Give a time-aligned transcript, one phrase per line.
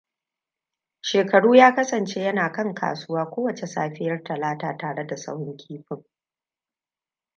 [1.01, 6.03] Shekaru ya kasance yana kan kasuwa kowace safiya Talata tare da sahun kifin.